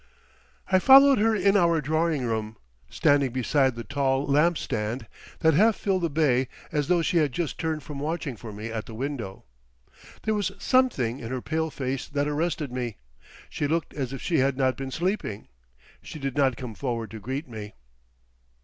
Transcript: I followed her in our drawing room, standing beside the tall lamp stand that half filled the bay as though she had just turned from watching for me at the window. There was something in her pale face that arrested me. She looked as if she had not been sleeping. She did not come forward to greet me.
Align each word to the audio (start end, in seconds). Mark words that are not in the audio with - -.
I 0.71 0.79
followed 0.79 1.19
her 1.19 1.35
in 1.35 1.55
our 1.55 1.79
drawing 1.79 2.25
room, 2.25 2.57
standing 2.89 3.29
beside 3.31 3.75
the 3.75 3.83
tall 3.83 4.25
lamp 4.25 4.57
stand 4.57 5.05
that 5.41 5.53
half 5.53 5.75
filled 5.75 6.01
the 6.01 6.09
bay 6.09 6.47
as 6.71 6.87
though 6.87 7.03
she 7.03 7.17
had 7.17 7.31
just 7.31 7.59
turned 7.59 7.83
from 7.83 7.99
watching 7.99 8.35
for 8.35 8.51
me 8.51 8.69
at 8.71 8.87
the 8.87 8.95
window. 8.95 9.43
There 10.23 10.33
was 10.33 10.53
something 10.57 11.19
in 11.19 11.29
her 11.29 11.39
pale 11.39 11.69
face 11.69 12.07
that 12.07 12.27
arrested 12.27 12.71
me. 12.71 12.97
She 13.47 13.67
looked 13.67 13.93
as 13.93 14.11
if 14.11 14.23
she 14.23 14.39
had 14.39 14.57
not 14.57 14.75
been 14.75 14.89
sleeping. 14.89 15.49
She 16.01 16.17
did 16.17 16.35
not 16.35 16.57
come 16.57 16.73
forward 16.73 17.11
to 17.11 17.19
greet 17.19 17.47
me. 17.47 17.75